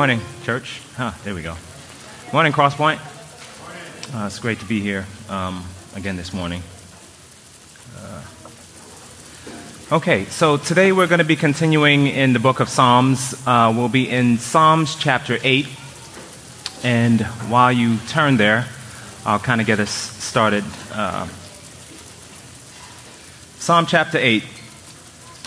[0.00, 0.80] Morning, church.
[0.96, 1.58] Huh, there we go.
[2.32, 2.98] Morning, Crosspoint.
[4.14, 5.62] Uh, it's great to be here um,
[5.94, 6.62] again this morning.
[7.98, 8.22] Uh,
[9.92, 13.34] okay, so today we're going to be continuing in the book of Psalms.
[13.46, 15.66] Uh, we'll be in Psalms chapter 8.
[16.82, 17.20] And
[17.50, 18.68] while you turn there,
[19.26, 20.64] I'll kind of get us started.
[20.94, 21.26] Uh,
[23.58, 24.44] Psalm chapter 8.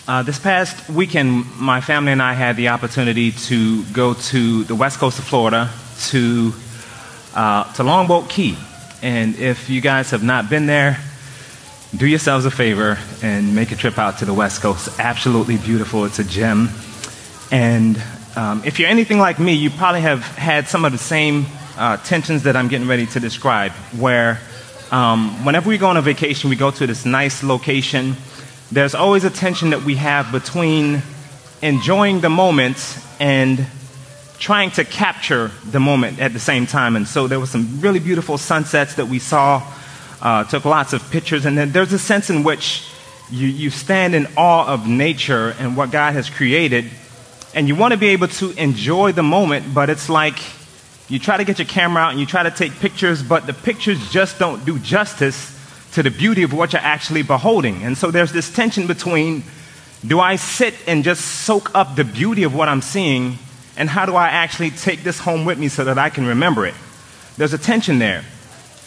[0.06, 4.76] Uh, this past weekend, my family and I had the opportunity to go to the
[4.76, 5.70] west coast of Florida
[6.08, 6.52] to,
[7.34, 8.58] uh, to Longboat Key.
[9.02, 11.00] And if you guys have not been there,
[11.96, 14.90] do yourselves a favor and make a trip out to the west coast.
[15.00, 16.04] Absolutely beautiful.
[16.04, 16.68] It's a gem.
[17.50, 17.96] And
[18.36, 21.46] um, if you're anything like me, you probably have had some of the same
[21.78, 24.42] uh, tensions that I'm getting ready to describe, where
[24.92, 28.18] um, whenever we go on a vacation, we go to this nice location
[28.74, 31.04] there's always a tension that we have between
[31.62, 33.66] enjoying the moment and
[34.40, 36.96] trying to capture the moment at the same time.
[36.96, 39.64] And so there were some really beautiful sunsets that we saw,
[40.22, 42.90] uh, took lots of pictures, and then there's a sense in which
[43.30, 46.86] you, you stand in awe of nature and what God has created,
[47.54, 50.40] and you want to be able to enjoy the moment, but it's like
[51.08, 53.54] you try to get your camera out and you try to take pictures, but the
[53.54, 55.54] pictures just don't do justice
[55.94, 57.84] to the beauty of what you're actually beholding.
[57.84, 59.44] And so there's this tension between
[60.06, 63.38] do I sit and just soak up the beauty of what I'm seeing,
[63.78, 66.66] and how do I actually take this home with me so that I can remember
[66.66, 66.74] it?
[67.38, 68.24] There's a tension there.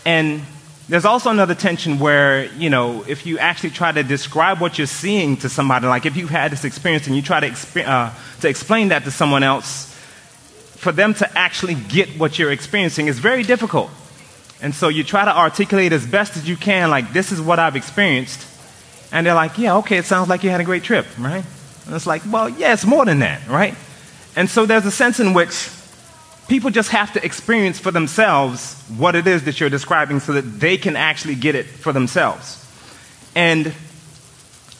[0.04, 0.42] And
[0.88, 4.86] there's also another tension where, you know, if you actually try to describe what you're
[4.86, 8.12] seeing to somebody, like if you've had this experience and you try to, exp- uh,
[8.40, 9.92] to explain that to someone else,
[10.76, 13.90] for them to actually get what you're experiencing is very difficult.
[14.62, 17.58] And so you try to articulate as best as you can, like, this is what
[17.58, 18.46] I've experienced.
[19.12, 21.44] And they're like, yeah, okay, it sounds like you had a great trip, right?
[21.86, 23.74] And it's like, well, yeah, it's more than that, right?
[24.34, 25.70] And so there's a sense in which
[26.48, 30.42] people just have to experience for themselves what it is that you're describing so that
[30.42, 32.62] they can actually get it for themselves.
[33.34, 33.72] And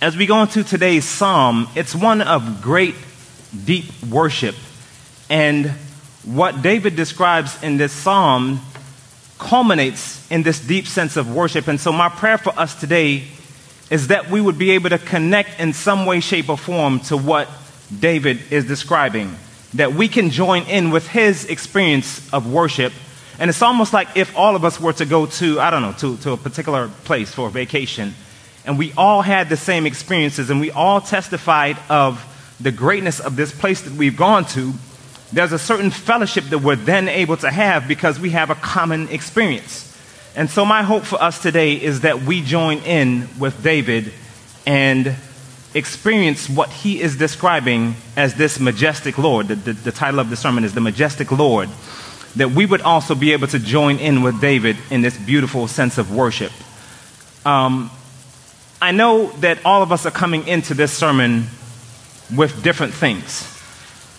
[0.01, 2.95] as we go into today's psalm, it's one of great,
[3.65, 4.55] deep worship.
[5.29, 5.67] And
[6.25, 8.61] what David describes in this psalm
[9.39, 11.69] culminates in this deep sense of worship.
[11.69, 13.25] And so, my prayer for us today
[13.91, 17.17] is that we would be able to connect in some way, shape, or form to
[17.17, 17.49] what
[18.01, 19.37] David is describing,
[19.75, 22.93] that we can join in with his experience of worship.
[23.39, 25.93] And it's almost like if all of us were to go to, I don't know,
[25.99, 28.15] to, to a particular place for a vacation,
[28.65, 32.25] and we all had the same experiences, and we all testified of
[32.61, 34.73] the greatness of this place that we've gone to,
[35.33, 39.09] there's a certain fellowship that we're then able to have because we have a common
[39.09, 39.83] experience.
[40.37, 44.13] And so, my hope for us today is that we join in with David
[44.67, 45.17] and
[45.75, 49.49] experience what he is describing as this majestic Lord.
[49.49, 51.69] The, the, the, title of the sermon is The Majestic Lord.
[52.37, 55.97] That we would also be able to join in with David in this beautiful sense
[55.97, 56.53] of worship.
[57.47, 57.91] Um,
[58.81, 61.47] I know that all of us are coming into this sermon
[62.35, 63.56] with different things.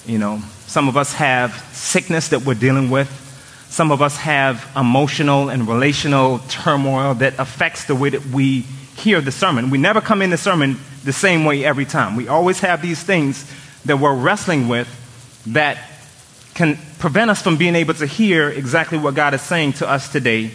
[0.07, 3.09] You know, some of us have sickness that we're dealing with.
[3.69, 8.61] Some of us have emotional and relational turmoil that affects the way that we
[8.95, 9.69] hear the sermon.
[9.69, 12.15] We never come in the sermon the same way every time.
[12.15, 13.45] We always have these things
[13.83, 14.87] that we're wrestling with
[15.47, 15.77] that
[16.53, 20.09] can prevent us from being able to hear exactly what God is saying to us
[20.09, 20.51] today.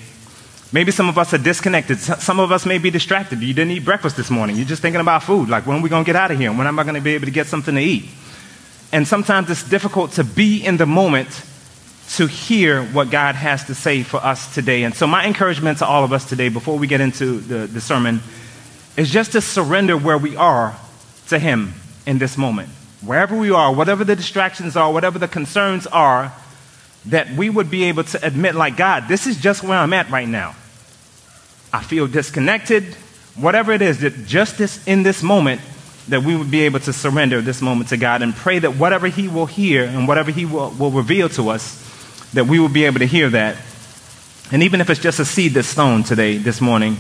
[0.72, 1.98] Maybe some of us are disconnected.
[2.00, 3.42] Some of us may be distracted.
[3.42, 4.56] You didn't eat breakfast this morning.
[4.56, 5.50] You're just thinking about food.
[5.50, 6.50] Like, when are we going to get out of here?
[6.50, 8.08] When am I going to be able to get something to eat?
[8.92, 11.28] And sometimes it's difficult to be in the moment
[12.16, 14.82] to hear what God has to say for us today.
[14.82, 17.80] And so, my encouragement to all of us today, before we get into the, the
[17.80, 18.20] sermon,
[18.96, 20.76] is just to surrender where we are
[21.28, 21.72] to Him
[22.04, 22.68] in this moment.
[23.00, 26.32] Wherever we are, whatever the distractions are, whatever the concerns are,
[27.06, 30.10] that we would be able to admit, like, God, this is just where I'm at
[30.10, 30.54] right now.
[31.72, 32.84] I feel disconnected,
[33.34, 35.62] whatever it is, that just this, in this moment,
[36.08, 39.08] that we would be able to surrender this moment to God and pray that whatever
[39.08, 41.78] He will hear and whatever He will, will reveal to us,
[42.32, 43.56] that we will be able to hear that.
[44.50, 46.96] And even if it's just a seed that's sown today, this morning,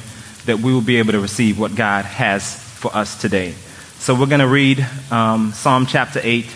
[0.46, 3.52] that we will be able to receive what God has for us today.
[3.98, 6.46] So we're going to read um, Psalm chapter 8.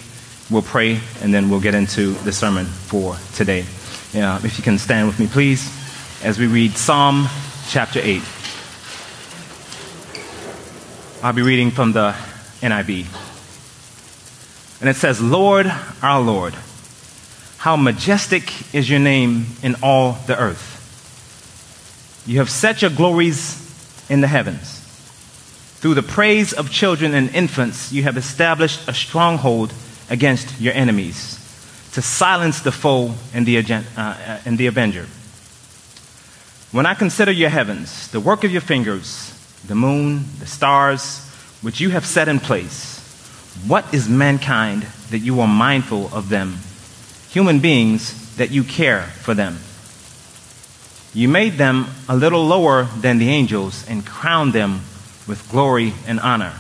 [0.51, 3.65] We'll pray, and then we'll get into the sermon for today.
[4.13, 5.71] If you can stand with me, please,
[6.25, 7.27] as we read Psalm
[7.69, 8.23] chapter 8.
[11.23, 12.15] I'll be reading from the
[12.61, 13.07] NIV.
[14.81, 15.73] And it says, Lord,
[16.03, 16.55] our Lord,
[17.59, 20.75] how majestic is your name in all the earth.
[22.27, 23.63] You have set your glories
[24.09, 24.81] in the heavens.
[25.81, 29.73] Through the praise of children and infants, you have established a stronghold
[30.11, 31.39] against your enemies
[31.93, 35.07] to silence the foe and the, uh, uh, and the avenger.
[36.73, 39.33] When I consider your heavens, the work of your fingers,
[39.67, 41.26] the moon, the stars,
[41.63, 42.97] which you have set in place,
[43.67, 46.59] what is mankind that you are mindful of them?
[47.31, 49.59] Human beings that you care for them.
[51.15, 54.81] You made them a little lower than the angels and crowned them
[55.27, 56.53] with glory and honor.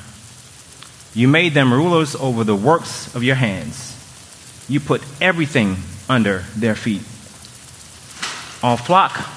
[1.14, 3.94] You made them rulers over the works of your hands.
[4.68, 5.76] You put everything
[6.08, 7.02] under their feet.
[8.62, 9.28] All flock,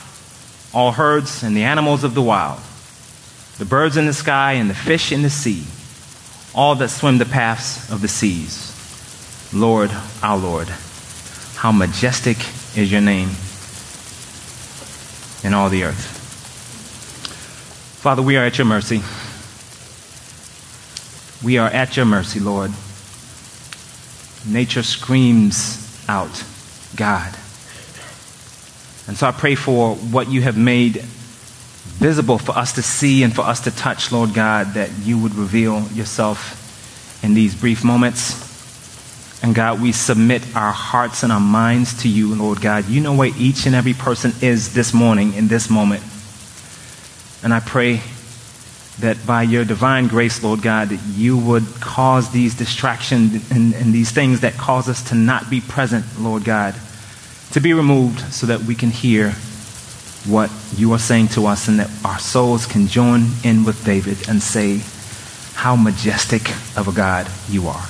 [0.74, 2.62] all herds, and the animals of the wild,
[3.60, 5.66] the birds in the sky and the fish in the sea,
[6.56, 8.74] all that swim the paths of the seas.
[9.54, 9.92] Lord,
[10.24, 10.70] our Lord,
[11.56, 12.38] how majestic
[12.78, 13.30] is your name
[15.44, 16.16] in all the earth.
[18.02, 19.02] Father, we are at your mercy.
[21.44, 22.72] We are at your mercy, Lord.
[24.48, 26.44] Nature screams out,
[26.96, 27.36] God.
[29.08, 31.04] And so I pray for what you have made
[32.00, 35.36] visible for us to see and for us to touch, Lord God, that you would
[35.36, 38.48] reveal yourself in these brief moments.
[39.44, 42.88] And God, we submit our hearts and our minds to you, Lord God.
[42.88, 46.04] You know where each and every person is this morning, in this moment.
[47.44, 48.02] And I pray
[49.00, 53.94] that by your divine grace, Lord God, that you would cause these distractions and, and,
[53.94, 56.76] these things that cause us to not be present, Lord God,
[57.52, 59.34] to be removed so that we can hear
[60.26, 64.28] what you are saying to us and that our souls can join in with David
[64.28, 64.82] and say,
[65.56, 67.86] How majestic of a God you are.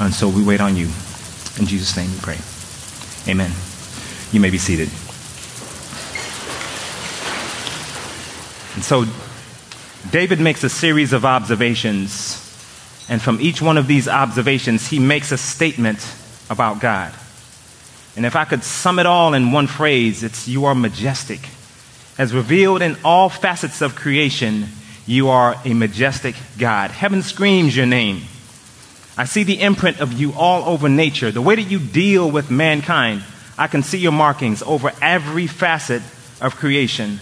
[0.00, 0.86] And so we wait on you.
[1.58, 2.38] In Jesus' name we pray.
[3.30, 3.52] Amen.
[4.32, 4.88] You may be seated.
[8.74, 9.04] And so
[10.10, 12.36] David makes a series of observations,
[13.08, 15.98] and from each one of these observations, he makes a statement
[16.48, 17.12] about God.
[18.18, 21.38] And if I could sum it all in one phrase, it's you are majestic.
[22.18, 24.66] As revealed in all facets of creation,
[25.06, 26.90] you are a majestic God.
[26.90, 28.22] Heaven screams your name.
[29.16, 31.30] I see the imprint of you all over nature.
[31.30, 33.22] The way that you deal with mankind,
[33.56, 36.02] I can see your markings over every facet
[36.40, 37.20] of creation.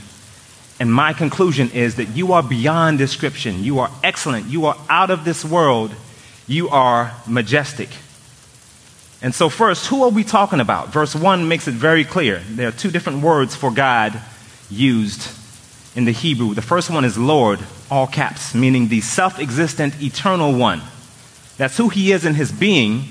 [0.81, 3.62] And my conclusion is that you are beyond description.
[3.62, 4.46] You are excellent.
[4.46, 5.94] You are out of this world.
[6.46, 7.90] You are majestic.
[9.22, 10.88] And so, first, who are we talking about?
[10.88, 12.40] Verse 1 makes it very clear.
[12.50, 14.20] There are two different words for God
[14.70, 15.30] used
[15.94, 16.54] in the Hebrew.
[16.54, 17.58] The first one is Lord,
[17.90, 20.82] all caps, meaning the self existent, eternal one.
[21.56, 23.06] That's who he is in his being.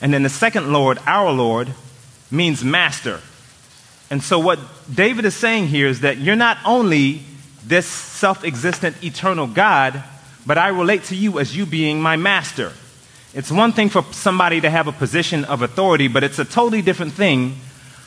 [0.00, 1.68] And then the second Lord, our Lord,
[2.30, 3.20] means master.
[4.10, 4.58] And so, what
[4.92, 7.22] David is saying here is that you're not only
[7.66, 10.02] this self existent, eternal God,
[10.46, 12.72] but I relate to you as you being my master.
[13.34, 16.82] It's one thing for somebody to have a position of authority, but it's a totally
[16.82, 17.56] different thing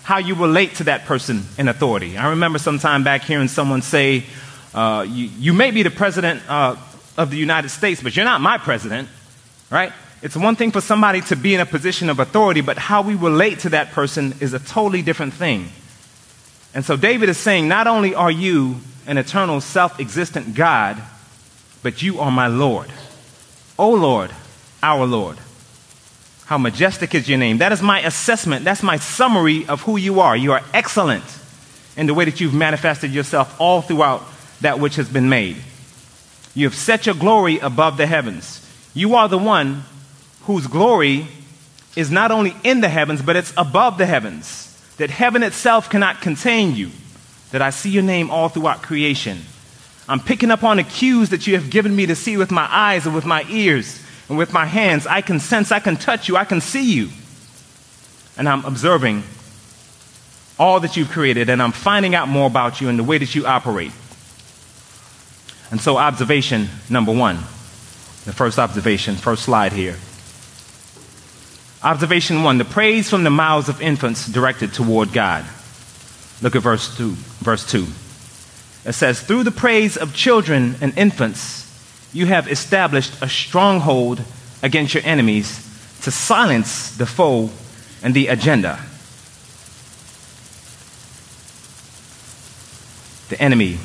[0.04, 2.18] how you relate to that person in authority.
[2.18, 4.24] I remember some time back hearing someone say,
[4.74, 6.78] uh, you, you, may be the president uh,
[7.18, 9.10] of the United States, but you're not my president,
[9.70, 9.92] right?
[10.22, 13.16] It's one thing for somebody to be in a position of authority, but how we
[13.16, 15.68] relate to that person is a totally different thing.
[16.74, 18.78] And so David is saying, not only are you
[19.08, 21.02] an eternal, self existent God,
[21.84, 22.90] but you are my Lord.
[23.78, 24.32] O Lord,
[24.82, 25.38] our Lord.
[26.46, 27.58] How majestic is your name.
[27.58, 28.64] That is my assessment.
[28.64, 30.36] That's my summary of who you are.
[30.36, 31.26] You are excellent
[31.98, 34.24] in the way that you've manifested yourself all throughout
[34.62, 35.58] that which has been made.
[36.56, 38.64] You have set your glory above the heavens.
[38.94, 39.84] You are the one
[40.44, 41.28] whose glory
[41.96, 46.22] is not only in the heavens, but it's above the heavens that heaven itself cannot
[46.22, 46.92] contain you,
[47.52, 49.40] that I see your name all throughout creation.
[50.10, 52.68] I'm picking up on the cues that you have given me to see with my
[52.70, 55.08] eyes and with my ears and with my hands.
[55.08, 57.10] I can sense, I can touch you, I can see you.
[58.38, 59.24] And I'm observing
[60.60, 63.36] all that you've created, and I'm finding out more about you and the way that
[63.36, 63.92] you operate.
[65.70, 67.36] And so, observation number one,
[68.26, 69.98] the first observation, first slide here.
[71.84, 75.46] Observation one the praise from the mouths of infants directed toward God.
[76.42, 77.12] Look at verse 2.
[77.12, 77.86] Verse 2.
[78.86, 81.67] It says, Through the praise of children and infants,
[82.18, 84.24] you have established a stronghold
[84.64, 85.64] against your enemies
[86.02, 87.52] to silence the foe
[88.02, 88.80] and the agenda.
[93.30, 93.78] The enemy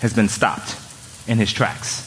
[0.00, 0.76] has been stopped
[1.26, 2.04] in his tracks.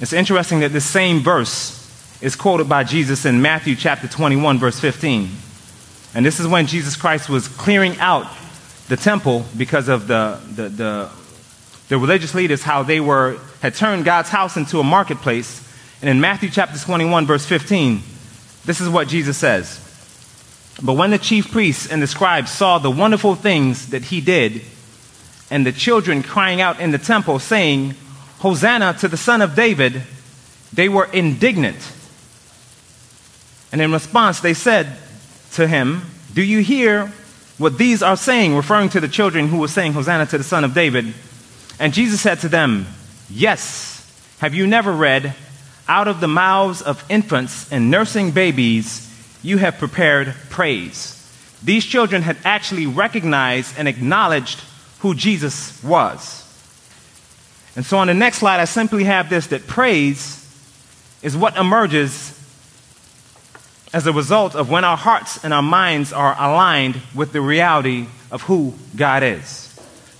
[0.00, 1.76] It's interesting that this same verse
[2.20, 5.28] is quoted by Jesus in Matthew chapter 21, verse 15.
[6.16, 8.26] And this is when Jesus Christ was clearing out
[8.88, 11.10] the temple because of the, the, the,
[11.90, 15.68] the religious leaders, how they were, had turned God's house into a marketplace.
[16.00, 18.00] And in Matthew chapter 21, verse 15,
[18.64, 19.78] This is what Jesus says.
[20.80, 24.62] But when the chief priests and the scribes saw the wonderful things that he did,
[25.50, 27.96] and the children crying out in the temple, saying,
[28.38, 30.00] Hosanna to the Son of David,
[30.72, 31.92] they were indignant.
[33.72, 34.96] And in response, they said
[35.54, 37.12] to him, Do you hear
[37.58, 38.54] what these are saying?
[38.54, 41.12] Referring to the children who were saying, Hosanna to the Son of David.
[41.80, 42.86] And Jesus said to them,
[43.28, 43.96] Yes.
[44.38, 45.34] Have you never read,
[45.88, 49.06] Out of the mouths of infants and nursing babies,
[49.42, 51.16] you have prepared praise?
[51.64, 54.62] These children had actually recognized and acknowledged
[55.00, 56.36] who Jesus was.
[57.76, 60.36] And so on the next slide, I simply have this that praise
[61.22, 62.36] is what emerges
[63.92, 68.06] as a result of when our hearts and our minds are aligned with the reality
[68.30, 69.66] of who God is.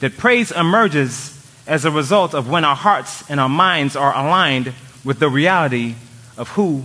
[0.01, 1.40] That praise emerges
[1.71, 4.75] as a result of when our hearts and our minds are aligned
[5.05, 5.95] with the reality
[6.37, 6.83] of who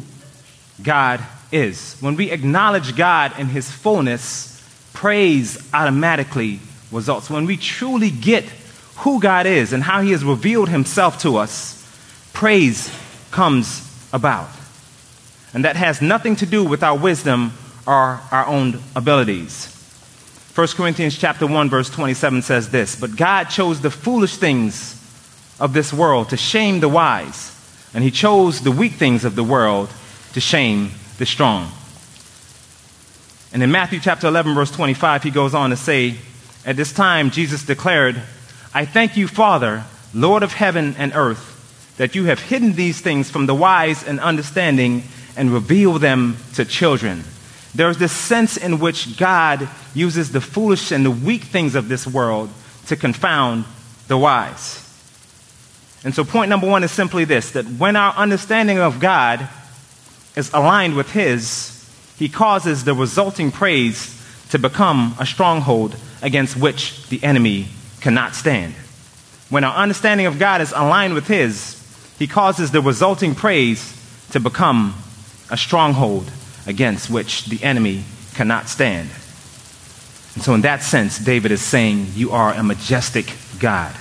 [0.83, 1.97] God is.
[2.01, 4.63] When we acknowledge God in His fullness,
[4.93, 6.59] praise automatically
[6.91, 7.31] results.
[7.31, 8.43] When we truly get
[8.97, 11.83] who God is and how He has revealed Himself to us,
[12.33, 12.95] praise
[13.31, 13.81] comes
[14.13, 14.49] about.
[15.51, 17.53] And that has nothing to do with our wisdom
[17.87, 19.74] or our own abilities.
[20.55, 24.95] 1 Corinthians chapter 1 verse 27 says this, "But God chose the foolish things
[25.59, 27.51] of this world to shame the wise,
[27.93, 29.89] and he chose the weak things of the world
[30.31, 31.73] to shame the strong."
[33.51, 36.15] And in Matthew chapter 11 verse 25 he goes on to say,
[36.65, 38.21] "At this time Jesus declared,
[38.73, 39.83] I thank you, Father,
[40.13, 41.51] Lord of heaven and earth,
[41.97, 45.03] that you have hidden these things from the wise and understanding
[45.35, 47.25] and revealed them to children.
[47.75, 52.07] There's this sense in which God uses the foolish and the weak things of this
[52.07, 52.49] world
[52.87, 53.65] to confound
[54.07, 54.81] the wise.
[56.05, 59.49] And so, point number one is simply this that when our understanding of God
[60.37, 61.71] is aligned with His,
[62.17, 64.11] He causes the resulting praise
[64.51, 67.67] to become a stronghold against which the enemy
[67.99, 68.73] cannot stand.
[69.49, 71.81] When our understanding of God is aligned with His,
[72.19, 73.91] He causes the resulting praise
[74.31, 74.95] to become
[75.49, 76.31] a stronghold
[76.65, 78.03] against which the enemy
[78.33, 79.09] cannot stand.
[80.35, 83.95] And so, in that sense, David is saying, You are a majestic God.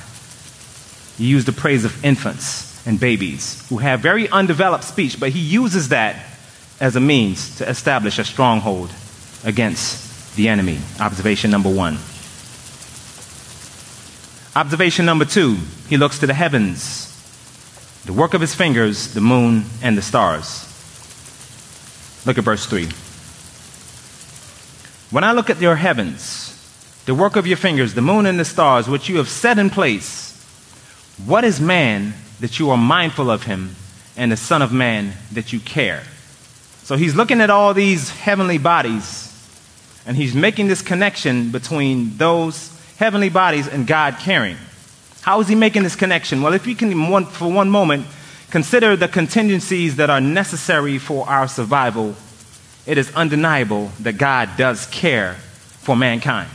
[1.16, 5.38] He used the praise of infants and babies who have very undeveloped speech, but he
[5.38, 6.26] uses that
[6.80, 8.90] as a means to establish a stronghold
[9.44, 10.78] against the enemy.
[11.00, 11.98] Observation number one.
[14.56, 15.56] Observation number two,
[15.88, 17.10] he looks to the heavens,
[18.06, 20.73] the work of his fingers, the moon, and the stars.
[22.26, 22.88] Look at verse 3.
[25.10, 26.50] When I look at your heavens,
[27.04, 29.70] the work of your fingers, the moon and the stars, which you have set in
[29.70, 30.32] place,
[31.26, 33.76] what is man that you are mindful of him,
[34.16, 36.02] and the Son of Man that you care?
[36.82, 39.30] So he's looking at all these heavenly bodies,
[40.06, 44.56] and he's making this connection between those heavenly bodies and God caring.
[45.20, 46.42] How is he making this connection?
[46.42, 46.92] Well, if you can,
[47.26, 48.06] for one moment,
[48.54, 52.14] consider the contingencies that are necessary for our survival,
[52.86, 55.34] it is undeniable that God does care
[55.82, 56.48] for mankind.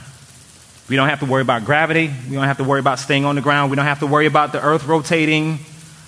[0.88, 2.10] We don't have to worry about gravity.
[2.30, 3.70] We don't have to worry about staying on the ground.
[3.70, 5.60] We don't have to worry about the earth rotating,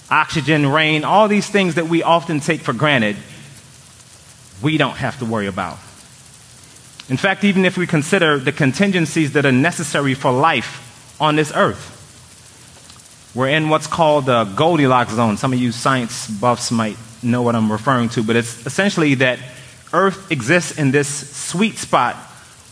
[0.09, 3.17] oxygen, rain, all these things that we often take for granted.
[4.63, 5.77] We don't have to worry about.
[7.09, 11.51] In fact, even if we consider the contingencies that are necessary for life on this
[11.53, 11.90] earth,
[13.33, 15.37] we're in what's called the Goldilocks zone.
[15.37, 19.39] Some of you science buffs might know what I'm referring to, but it's essentially that
[19.93, 22.15] Earth exists in this sweet spot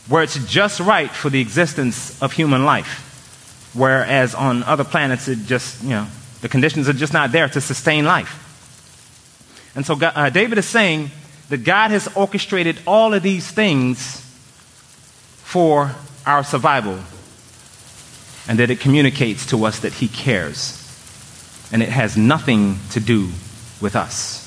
[0.07, 3.71] where it's just right for the existence of human life.
[3.73, 6.07] Whereas on other planets, it just, you know,
[6.41, 8.45] the conditions are just not there to sustain life.
[9.75, 11.11] And so God, uh, David is saying
[11.49, 14.25] that God has orchestrated all of these things
[15.43, 16.99] for our survival,
[18.49, 20.75] and that it communicates to us that He cares.
[21.71, 23.29] And it has nothing to do
[23.79, 24.43] with us.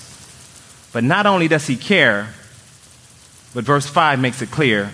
[0.92, 2.34] But not only does He care,
[3.54, 4.90] but verse 5 makes it clear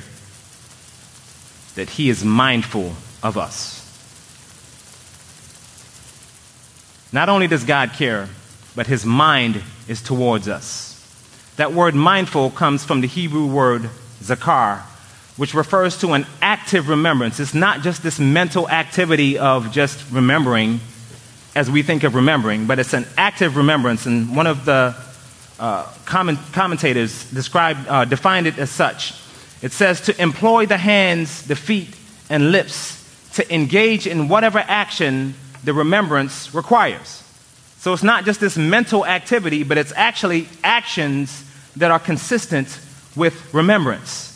[1.75, 3.77] that He is mindful of us.
[7.11, 8.29] Not only does God care,
[8.77, 10.95] but His mind is towards us.
[11.57, 13.89] That word mindful comes from the Hebrew word
[14.21, 14.83] zakar,
[15.39, 17.41] which refers to an active remembrance.
[17.41, 20.81] It's not just this mental activity of just remembering
[21.55, 24.05] as we think of remembering, but it's an active remembrance.
[24.05, 24.95] And one of the
[25.59, 29.15] uh, comment- commentators described, uh, defined it as such.
[29.63, 31.97] It says to employ the hands, the feet,
[32.31, 32.97] and lips
[33.35, 37.23] to engage in whatever action the remembrance requires.
[37.79, 41.45] So it's not just this mental activity, but it's actually actions
[41.77, 42.81] that are consistent
[43.17, 44.28] with remembrance.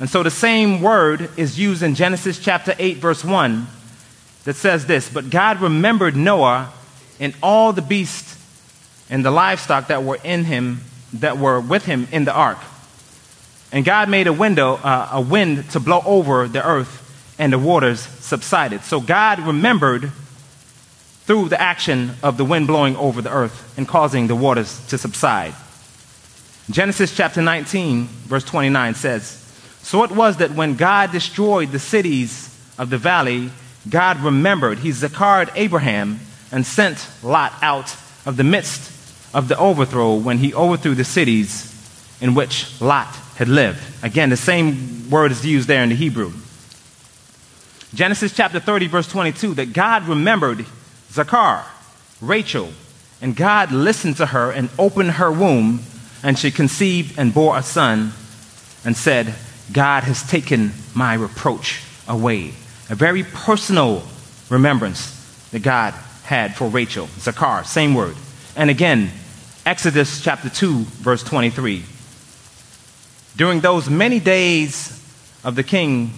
[0.00, 3.66] And so the same word is used in Genesis chapter 8, verse 1,
[4.44, 6.72] that says this But God remembered Noah
[7.18, 8.36] and all the beasts
[9.10, 10.80] and the livestock that were in him,
[11.14, 12.58] that were with him in the ark.
[13.72, 17.04] And God made a window, uh, a wind to blow over the earth,
[17.38, 18.82] and the waters subsided.
[18.82, 20.10] So God remembered
[21.24, 24.96] through the action of the wind blowing over the earth and causing the waters to
[24.96, 25.54] subside.
[26.70, 29.47] Genesis chapter 19, verse 29 says,
[29.88, 33.50] So it was that when God destroyed the cities of the valley,
[33.88, 36.20] God remembered, he zakared Abraham
[36.52, 38.92] and sent Lot out of the midst
[39.32, 41.74] of the overthrow when he overthrew the cities
[42.20, 43.80] in which Lot had lived.
[44.02, 46.34] Again, the same word is used there in the Hebrew.
[47.94, 50.66] Genesis chapter 30, verse 22, that God remembered
[51.10, 51.64] Zakar,
[52.20, 52.74] Rachel,
[53.22, 55.80] and God listened to her and opened her womb
[56.22, 58.12] and she conceived and bore a son
[58.84, 59.34] and said,
[59.72, 62.52] God has taken my reproach away.
[62.90, 64.02] A very personal
[64.48, 65.14] remembrance
[65.50, 65.92] that God
[66.24, 67.06] had for Rachel.
[67.06, 68.16] Zakar, same word.
[68.56, 69.10] And again,
[69.66, 71.82] Exodus chapter 2, verse 23.
[73.36, 74.94] During those many days
[75.44, 76.12] of the king,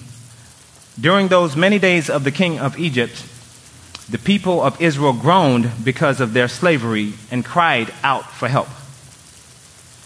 [0.98, 3.24] during those many days of the king of Egypt,
[4.08, 8.68] the people of Israel groaned because of their slavery and cried out for help.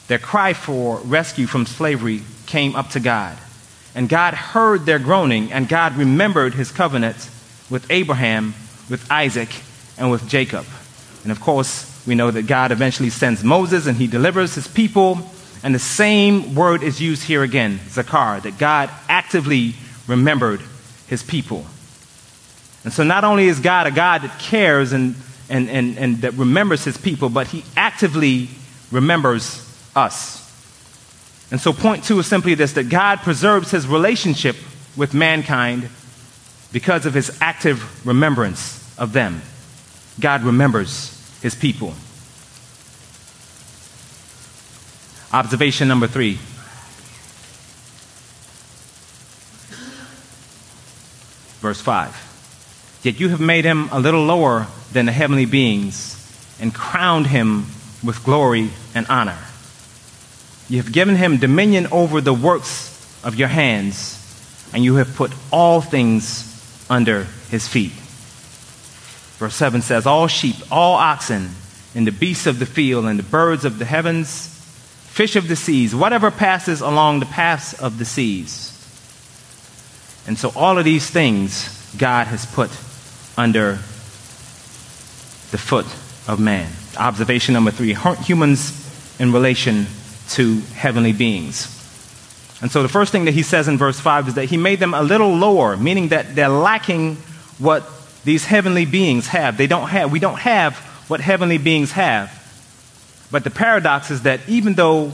[0.09, 2.23] Their cry for rescue from slavery
[2.55, 3.37] came up to God.
[3.97, 7.17] And God heard their groaning, and God remembered his covenant
[7.69, 8.55] with Abraham,
[8.89, 9.49] with Isaac,
[9.99, 10.65] and with Jacob.
[11.25, 15.19] And of course, we know that God eventually sends Moses and he delivers his people.
[15.65, 19.75] And the same word is used here again, Zakar, that God actively
[20.07, 20.61] remembered
[21.09, 21.67] his people.
[22.85, 25.17] And so not only is God a God that cares and,
[25.49, 28.49] and, and, and that remembers his people, but he actively
[28.93, 29.61] remembers
[29.97, 30.44] us.
[31.51, 34.57] And so, point two is simply this that God preserves his relationship
[34.97, 35.89] with mankind
[36.73, 39.43] because of his active remembrance of them.
[40.21, 41.11] God remembers
[41.43, 41.95] his people.
[45.33, 46.39] Observation number three.
[51.61, 53.01] Verse 5.
[53.03, 56.21] Yet you have made him a little lower than the heavenly beings
[56.61, 57.67] and crowned him
[58.03, 59.39] with glory and honor.
[60.69, 62.91] You have given him dominion over the works
[63.23, 64.21] of your hands,
[64.73, 66.51] and you have put all things
[66.89, 67.93] under his feet.
[69.39, 71.51] Verse 7 says, All sheep, all oxen,
[71.95, 74.49] and the beasts of the field, and the birds of the heavens,
[75.07, 78.71] fish of the seas, whatever passes along the paths of the seas.
[80.27, 82.71] And so all of these things God has put
[83.37, 83.73] under
[85.51, 85.87] the foot
[86.27, 86.71] of man.
[86.97, 88.81] Observation number three humans
[89.21, 89.87] in relation
[90.31, 91.71] to heavenly beings.
[92.63, 94.79] And so the first thing that he says in verse 5 is that he made
[94.79, 97.17] them a little lower, meaning that they're lacking
[97.59, 97.85] what
[98.25, 99.57] these heavenly beings have.
[99.57, 100.77] They don't have, we don't have
[101.09, 102.41] what heavenly beings have.
[103.31, 105.13] But the paradox is that even though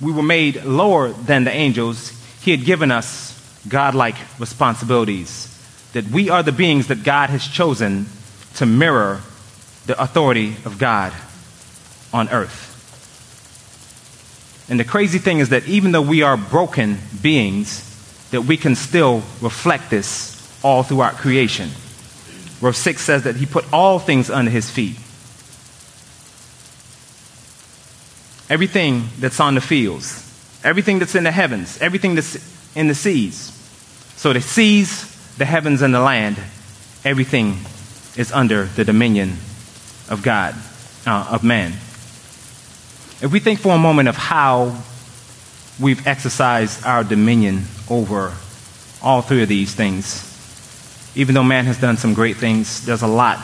[0.00, 3.36] we were made lower than the angels, he had given us
[3.68, 5.46] godlike responsibilities.
[5.92, 8.06] That we are the beings that God has chosen
[8.56, 9.20] to mirror
[9.86, 11.12] the authority of God
[12.12, 12.69] on earth.
[14.70, 17.84] And the crazy thing is that even though we are broken beings,
[18.30, 21.70] that we can still reflect this all throughout creation.
[22.60, 24.96] Verse 6 says that he put all things under his feet.
[28.48, 30.24] Everything that's on the fields,
[30.62, 32.38] everything that's in the heavens, everything that's
[32.76, 33.50] in the seas.
[34.16, 35.04] So the seas,
[35.36, 36.36] the heavens, and the land,
[37.04, 37.58] everything
[38.16, 39.30] is under the dominion
[40.08, 40.54] of God,
[41.06, 41.72] uh, of man.
[43.22, 44.82] If we think for a moment of how
[45.78, 48.32] we've exercised our dominion over
[49.02, 50.26] all three of these things,
[51.14, 53.38] even though man has done some great things, there's a lot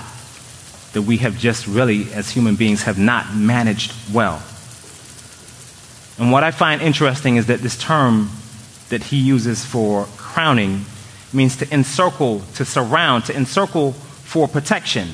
[0.95, 4.43] that we have just really, as human beings, have not managed well.
[6.19, 8.31] And what I find interesting is that this term
[8.89, 10.87] that he uses for crowning
[11.35, 15.09] means to encircle, to surround, to encircle for protection.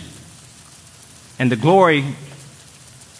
[1.40, 2.14] And the glory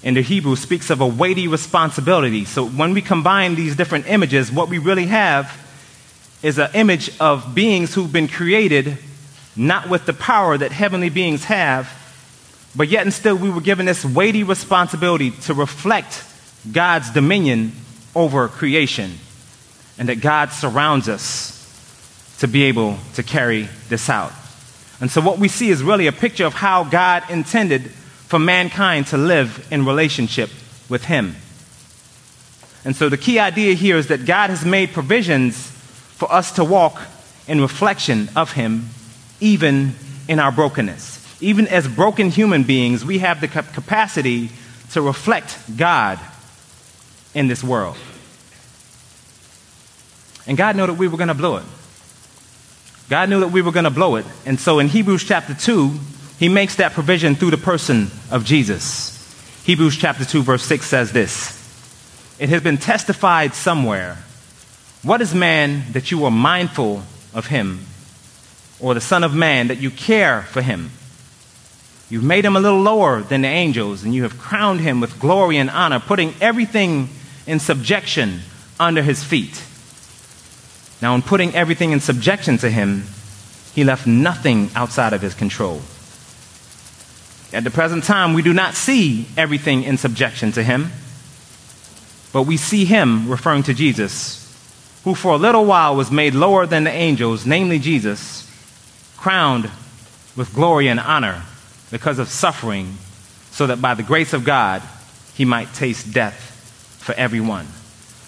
[0.03, 2.45] in the Hebrew speaks of a weighty responsibility.
[2.45, 5.59] So when we combine these different images, what we really have
[6.43, 8.99] is an image of beings who've been created
[9.55, 11.93] not with the power that heavenly beings have,
[12.75, 16.25] but yet and still we were given this weighty responsibility to reflect
[16.71, 17.73] God's dominion
[18.15, 19.13] over creation
[19.99, 21.59] and that God surrounds us
[22.39, 24.33] to be able to carry this out.
[25.01, 27.93] And so what we see is really a picture of how God intended
[28.33, 30.49] for mankind to live in relationship
[30.89, 31.37] with Him.
[32.83, 35.55] And so the key idea here is that God has made provisions
[36.17, 36.99] for us to walk
[37.47, 38.89] in reflection of Him,
[39.39, 39.95] even
[40.29, 41.43] in our brokenness.
[41.43, 44.49] Even as broken human beings, we have the capacity
[44.93, 46.19] to reflect God
[47.35, 47.99] in this world.
[50.47, 51.65] And God knew that we were going to blow it.
[53.11, 54.25] God knew that we were going to blow it.
[54.47, 55.99] And so in Hebrews chapter 2,
[56.43, 59.13] he makes that provision through the person of Jesus.
[59.65, 61.57] Hebrews chapter 2, verse 6 says this
[62.41, 64.19] It has been testified somewhere.
[65.05, 67.87] What is man that you are mindful of him,
[68.81, 70.91] or the Son of Man that you care for him?
[72.11, 75.21] You've made him a little lower than the angels, and you have crowned him with
[75.21, 77.09] glory and honor, putting everything
[77.47, 78.41] in subjection
[78.81, 79.63] under his feet.
[81.01, 83.05] Now, in putting everything in subjection to him,
[83.77, 85.83] he left nothing outside of his control.
[87.53, 90.91] At the present time, we do not see everything in subjection to him,
[92.33, 94.39] but we see him, referring to Jesus,
[95.05, 98.49] who for a little while was made lower than the angels, namely Jesus,
[99.17, 99.71] crowned
[100.35, 101.43] with glory and honor
[101.91, 102.97] because of suffering,
[103.51, 104.83] so that by the grace of God
[105.35, 106.51] he might taste death
[107.01, 107.67] for everyone.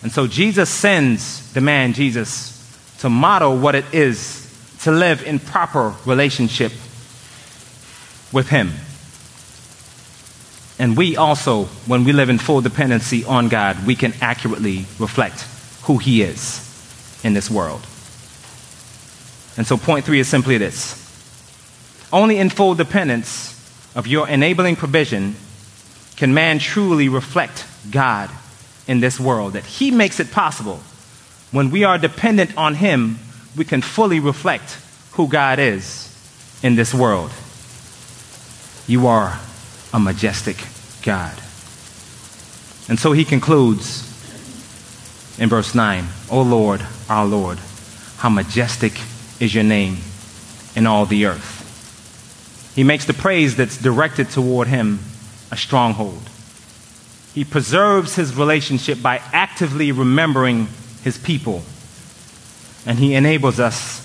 [0.02, 2.54] And so Jesus sends the man Jesus
[2.98, 4.40] to model what it is
[4.82, 6.72] to live in proper relationship
[8.32, 8.72] with Him.
[10.78, 15.42] And we also, when we live in full dependency on God, we can accurately reflect
[15.82, 16.60] who He is
[17.22, 17.80] in this world.
[19.56, 21.00] And so, point three is simply this
[22.12, 23.50] only in full dependence
[23.94, 25.36] of your enabling provision
[26.16, 28.30] can man truly reflect God
[28.86, 30.80] in this world, that He makes it possible
[31.54, 33.20] when we are dependent on Him,
[33.56, 34.76] we can fully reflect
[35.12, 36.10] who God is
[36.64, 37.30] in this world.
[38.88, 39.38] You are
[39.94, 40.56] a majestic
[41.02, 41.32] God.
[42.88, 44.10] And so he concludes
[45.38, 47.58] in verse 9 O Lord, our Lord,
[48.18, 49.00] how majestic
[49.40, 49.98] is your name
[50.74, 52.72] in all the earth.
[52.74, 54.98] He makes the praise that's directed toward him
[55.52, 56.28] a stronghold.
[57.32, 60.68] He preserves his relationship by actively remembering
[61.02, 61.62] his people.
[62.84, 64.00] And he enables us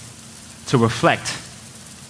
[0.68, 1.30] to reflect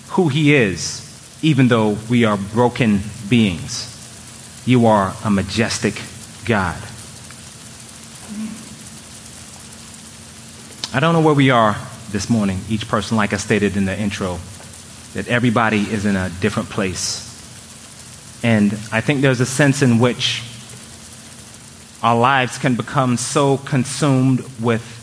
[0.10, 1.09] who he is,
[1.42, 3.86] even though we are broken beings.
[4.66, 6.02] You are a majestic
[6.46, 6.78] God.
[10.94, 11.78] I don't know where we are
[12.12, 14.40] this morning, each person, like I stated in the intro,
[15.14, 17.26] that everybody is in a different place.
[18.44, 20.44] And I think there's a sense in which
[22.02, 24.96] our lives can become so consumed with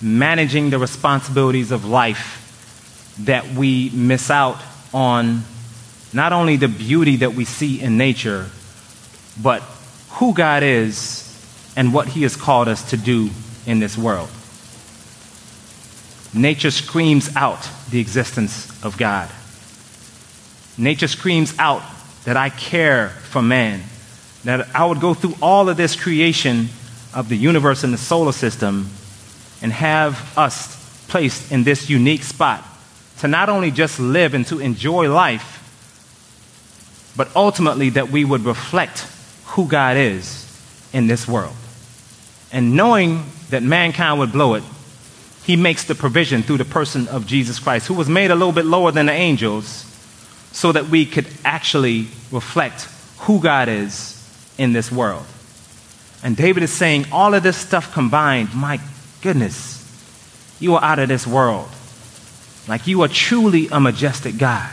[0.00, 2.38] managing the responsibilities of life
[3.20, 4.60] that we miss out
[4.92, 5.42] on
[6.12, 8.50] not only the beauty that we see in nature,
[9.40, 9.62] but
[10.10, 11.28] who God is
[11.76, 13.30] and what He has called us to do
[13.66, 14.28] in this world.
[16.34, 19.30] Nature screams out the existence of God.
[20.78, 21.82] Nature screams out
[22.24, 23.82] that I care for man
[24.44, 26.68] that I would go through all of this creation
[27.14, 28.88] of the universe and the solar system
[29.60, 32.64] and have us placed in this unique spot
[33.18, 35.61] to not only just live and to enjoy life,
[37.16, 39.06] but ultimately that we would reflect
[39.46, 40.48] who God is
[40.92, 41.54] in this world.
[42.52, 44.62] And knowing that mankind would blow it,
[45.44, 48.52] he makes the provision through the person of Jesus Christ, who was made a little
[48.52, 49.86] bit lower than the angels,
[50.52, 52.88] so that we could actually reflect
[53.20, 54.18] who God is
[54.58, 55.24] in this world.
[56.22, 58.80] And David is saying all of this stuff combined, my
[59.22, 59.80] goodness,
[60.60, 61.68] you are out of this world.
[62.68, 64.70] Like you are truly a majestic God.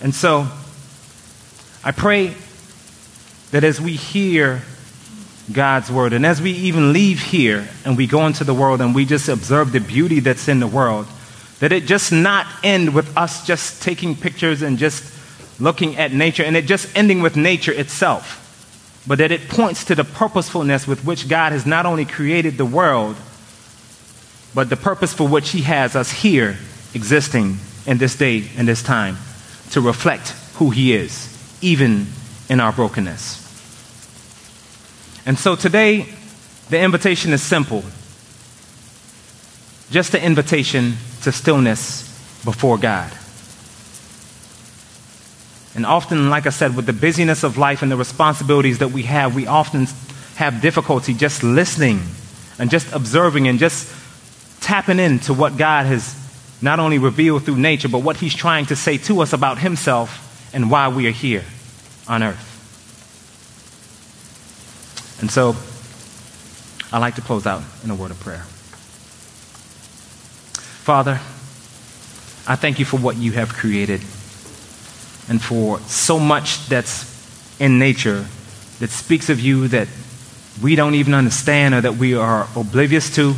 [0.00, 0.48] And so
[1.86, 2.34] I pray
[3.52, 4.62] that as we hear
[5.52, 8.94] God's word, and as we even leave here and we go into the world and
[8.94, 11.06] we just observe the beauty that's in the world,
[11.60, 15.14] that it just not end with us just taking pictures and just
[15.60, 18.42] looking at nature and it just ending with nature itself
[19.06, 22.64] but that it points to the purposefulness with which God has not only created the
[22.64, 23.16] world,
[24.54, 26.58] but the purpose for which He has us here
[26.94, 29.16] existing in this day and this time
[29.70, 32.06] to reflect who He is, even
[32.48, 33.42] in our brokenness.
[35.26, 36.06] And so today,
[36.70, 37.84] the invitation is simple
[39.90, 42.02] just an invitation to stillness
[42.44, 43.10] before God.
[45.76, 49.02] And often, like I said, with the busyness of life and the responsibilities that we
[49.02, 49.86] have, we often
[50.36, 52.00] have difficulty just listening
[52.58, 53.92] and just observing and just
[54.60, 56.16] tapping into what God has
[56.60, 60.25] not only revealed through nature, but what He's trying to say to us about Himself
[60.56, 61.44] and why we are here
[62.08, 62.54] on earth.
[65.20, 65.54] And so,
[66.90, 68.40] I'd like to close out in a word of prayer.
[70.82, 71.20] Father,
[72.48, 74.00] I thank you for what you have created
[75.28, 77.04] and for so much that's
[77.60, 78.24] in nature
[78.78, 79.88] that speaks of you that
[80.62, 83.34] we don't even understand or that we are oblivious to,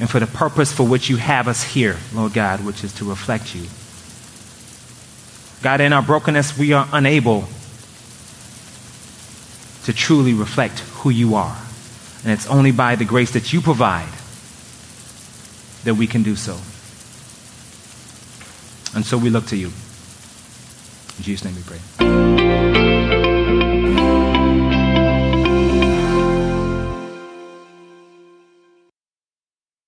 [0.00, 3.04] and for the purpose for which you have us here, Lord God, which is to
[3.04, 3.66] reflect you.
[5.62, 7.44] God, in our brokenness, we are unable
[9.84, 11.56] to truly reflect who you are.
[12.24, 14.12] And it's only by the grace that you provide
[15.84, 16.54] that we can do so.
[18.96, 19.68] And so we look to you.
[21.18, 22.11] In Jesus' name we pray.